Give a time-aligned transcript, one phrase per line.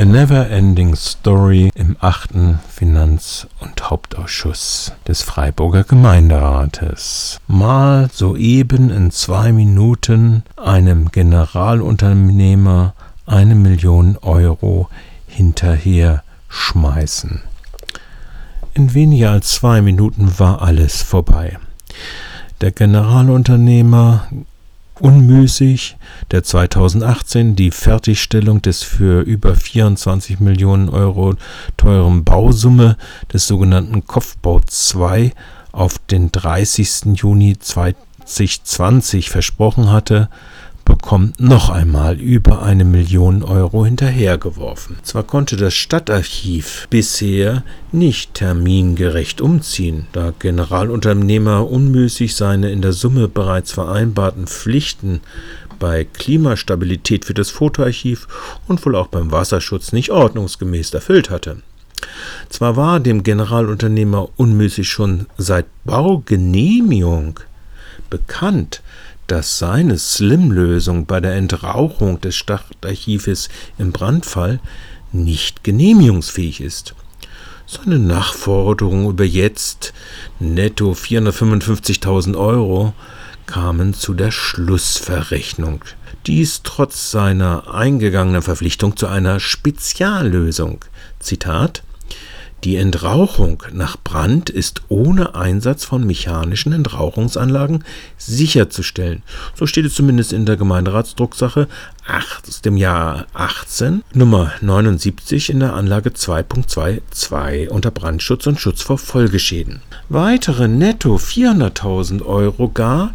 [0.00, 7.40] A Never-Ending Story im achten Finanz- und Hauptausschuss des Freiburger Gemeinderates.
[7.48, 12.94] Mal soeben in zwei Minuten einem Generalunternehmer
[13.26, 14.88] eine Million Euro
[15.26, 17.40] hinterher schmeißen.
[18.74, 21.58] In weniger als zwei Minuten war alles vorbei.
[22.60, 24.28] Der Generalunternehmer
[25.00, 25.96] unmüßig,
[26.30, 31.34] der 2018 die Fertigstellung des für über 24 Millionen Euro
[31.76, 32.96] teuren Bausumme
[33.32, 35.32] des sogenannten Kopfbau 2
[35.72, 37.14] auf den 30.
[37.14, 40.28] Juni 2020 versprochen hatte,
[40.98, 44.96] bekommt noch einmal über eine Million Euro hinterhergeworfen.
[45.02, 47.62] Zwar konnte das Stadtarchiv bisher
[47.92, 55.20] nicht termingerecht umziehen, da Generalunternehmer unmüßig seine in der Summe bereits vereinbarten Pflichten
[55.78, 58.26] bei Klimastabilität für das Fotoarchiv
[58.66, 61.62] und wohl auch beim Wasserschutz nicht ordnungsgemäß erfüllt hatte.
[62.48, 67.40] Zwar war dem Generalunternehmer unmüßig schon seit Baugenehmigung
[68.10, 68.82] bekannt,
[69.26, 74.60] dass seine Slim-Lösung bei der Entrauchung des Stadtarchives im Brandfall
[75.12, 76.94] nicht genehmigungsfähig ist.
[77.66, 79.92] Seine Nachforderungen über jetzt
[80.38, 82.94] netto 455.000 Euro
[83.46, 85.84] kamen zu der Schlussverrechnung.
[86.26, 90.84] Dies trotz seiner eingegangenen Verpflichtung zu einer Speziallösung.
[91.20, 91.82] Zitat
[92.64, 97.84] die Entrauchung nach Brand ist ohne Einsatz von mechanischen Entrauchungsanlagen
[98.16, 99.22] sicherzustellen.
[99.54, 101.68] So steht es zumindest in der Gemeinderatsdrucksache
[102.58, 108.98] aus dem Jahr 18, Nummer 79 in der Anlage 2.22 unter Brandschutz und Schutz vor
[108.98, 109.82] Folgeschäden.
[110.08, 113.14] Weitere netto 400.000 Euro gar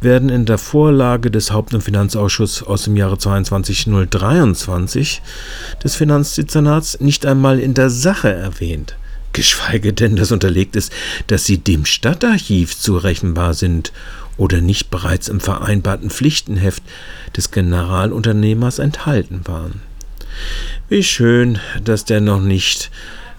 [0.00, 5.20] werden in der Vorlage des Haupt- und Finanzausschusses aus dem Jahre 22.023
[5.84, 8.96] des Finanzdezernats nicht einmal in der Sache erwähnt
[9.32, 10.92] geschweige denn, dass unterlegt ist,
[11.26, 13.92] dass sie dem Stadtarchiv zurechenbar sind
[14.36, 16.82] oder nicht bereits im vereinbarten Pflichtenheft
[17.36, 19.82] des Generalunternehmers enthalten waren.
[20.88, 22.90] Wie schön, dass der noch nicht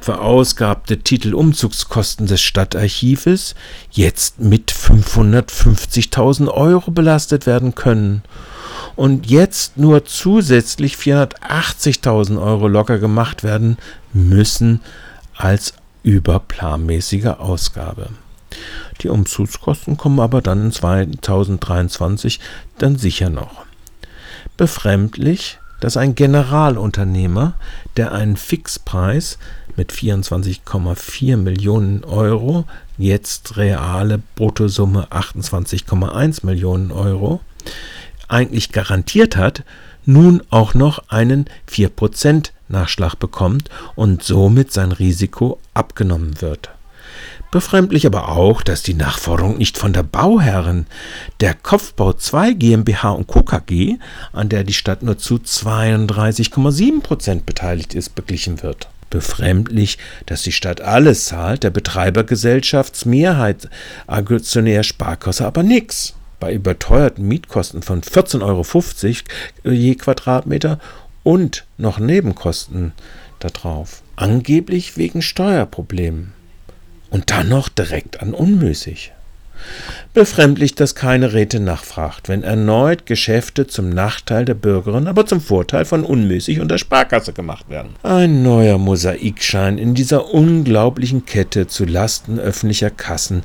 [0.03, 3.55] verausgabte Titel Umzugskosten des Stadtarchives
[3.91, 8.21] jetzt mit 550.000 Euro belastet werden können
[8.95, 13.77] und jetzt nur zusätzlich 480.000 Euro locker gemacht werden
[14.13, 14.81] müssen
[15.35, 18.09] als überplanmäßige Ausgabe.
[19.01, 22.39] Die Umzugskosten kommen aber dann in 2023
[22.77, 23.65] dann sicher noch.
[24.57, 27.55] Befremdlich, dass ein Generalunternehmer,
[27.97, 29.37] der einen Fixpreis
[29.75, 32.65] mit 24,4 Millionen Euro,
[32.97, 37.41] jetzt reale Bruttosumme 28,1 Millionen Euro,
[38.27, 39.63] eigentlich garantiert hat,
[40.05, 46.69] nun auch noch einen 4% Nachschlag bekommt und somit sein Risiko abgenommen wird.
[47.53, 50.87] Befremdlich aber auch, dass die Nachforderung nicht von der Bauherrin
[51.39, 53.43] der Kopfbau 2 GmbH und Co.
[53.43, 53.97] KG,
[54.31, 58.87] an der die Stadt nur zu 32,7 Prozent beteiligt ist, beglichen wird.
[59.11, 63.69] Befremdlich, dass die Stadt alles zahlt, der Betreibergesellschaftsmehrheit
[64.07, 66.15] Aktionär Sparkasse aber nichts.
[66.39, 69.25] Bei überteuerten Mietkosten von 14,50
[69.63, 70.79] Euro je Quadratmeter
[71.23, 72.93] und noch Nebenkosten
[73.39, 74.03] darauf.
[74.15, 76.33] Angeblich wegen Steuerproblemen.
[77.09, 79.11] Und dann noch direkt an unmüßig.
[80.13, 85.85] Befremdlich, dass keine Räte nachfragt, wenn erneut Geschäfte zum Nachteil der Bürgerin, aber zum Vorteil
[85.85, 87.95] von unmüßig und der Sparkasse gemacht werden.
[88.03, 93.41] Ein neuer Mosaikschein in dieser unglaublichen Kette zu Lasten öffentlicher Kassen,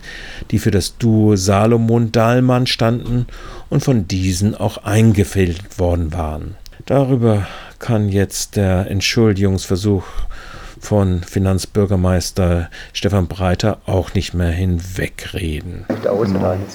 [0.50, 3.26] die für das Duo Salomon-Dahlmann standen
[3.70, 6.56] und von diesen auch eingefädelt worden waren.
[6.84, 7.46] Darüber
[7.78, 10.04] kann jetzt der Entschuldigungsversuch
[10.80, 15.84] von Finanzbürgermeister Stefan Breiter auch nicht mehr hinwegreden.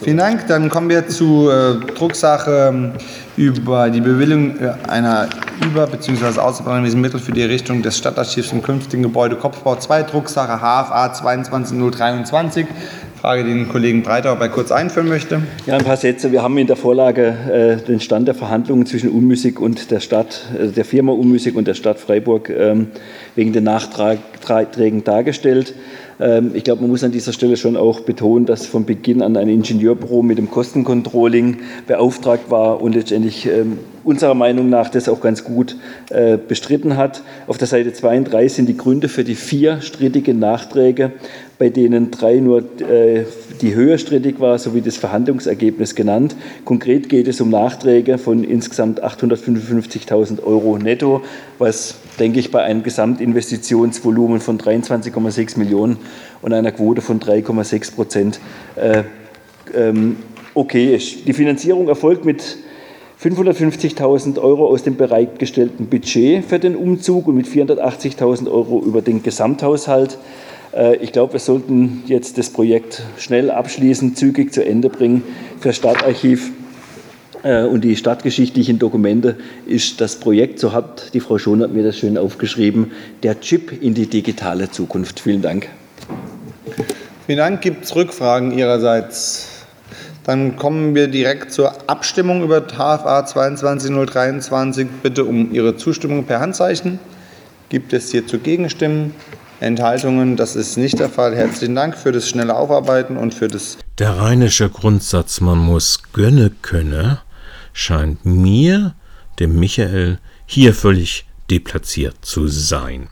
[0.01, 0.47] Vielen Dank.
[0.47, 2.93] Dann kommen wir zu äh, Drucksache ähm,
[3.37, 5.29] über die Bewilligung äh, einer
[5.61, 6.39] Über- bzw.
[6.39, 12.67] außerplanmäßigen Mittel für die Errichtung des Stadtarchivs im künftigen Gebäude Kopfbau 2, Drucksache HFA 22023.
[13.23, 15.43] Frage, die den Kollegen Breiter, ob kurz einführen möchte.
[15.65, 16.33] Ja, ein paar Sätze.
[16.33, 20.41] Wir haben in der Vorlage äh, den Stand der Verhandlungen zwischen Unmüßig und der Stadt,
[20.59, 22.87] äh, der Firma Unmüßig und der Stadt Freiburg ähm,
[23.35, 25.73] wegen den Nachträgen dargestellt.
[26.19, 29.37] Ähm, ich glaube, man muss an dieser Stelle schon auch betonen, dass von Beginn an
[29.37, 35.21] ein Ingenieurbüro mit dem Kostencontrolling beauftragt war und letztendlich ähm, unserer Meinung nach das auch
[35.21, 35.77] ganz gut
[36.09, 37.23] äh, bestritten hat.
[37.47, 41.11] Auf der Seite 2 und 3 sind die Gründe für die vier strittigen Nachträge,
[41.57, 43.25] bei denen drei nur äh,
[43.61, 46.35] die Höhe strittig war, sowie das Verhandlungsergebnis genannt.
[46.65, 51.21] Konkret geht es um Nachträge von insgesamt 855.000 Euro netto,
[51.59, 55.97] was denke ich, bei einem Gesamtinvestitionsvolumen von 23,6 Millionen
[56.41, 58.39] und einer Quote von 3,6 Prozent
[58.75, 59.03] äh,
[59.73, 60.17] ähm,
[60.53, 61.27] okay ist.
[61.27, 62.57] Die Finanzierung erfolgt mit
[63.23, 69.23] 550.000 Euro aus dem bereitgestellten Budget für den Umzug und mit 480.000 Euro über den
[69.23, 70.17] Gesamthaushalt.
[70.75, 75.23] Äh, ich glaube, wir sollten jetzt das Projekt schnell abschließen, zügig zu Ende bringen.
[75.61, 76.51] Für Stadtarchiv
[77.43, 81.97] äh, und die stadtgeschichtlichen Dokumente ist das Projekt, so hat die Frau Schonert mir das
[81.97, 82.91] schön aufgeschrieben,
[83.23, 85.21] der Chip in die digitale Zukunft.
[85.21, 85.69] Vielen Dank.
[87.25, 87.61] Vielen Dank.
[87.61, 89.52] Gibt es Rückfragen Ihrerseits?
[90.23, 94.87] Dann kommen wir direkt zur Abstimmung über TFA 22023.
[95.01, 96.99] Bitte um Ihre Zustimmung per Handzeichen.
[97.69, 99.13] Gibt es hierzu Gegenstimmen?
[99.59, 100.37] Enthaltungen?
[100.37, 101.35] Das ist nicht der Fall.
[101.35, 103.77] Herzlichen Dank für das schnelle Aufarbeiten und für das.
[103.99, 107.19] Der rheinische Grundsatz, man muss gönne könne,
[107.73, 108.93] scheint mir,
[109.39, 113.09] dem Michael, hier völlig deplatziert zu sein.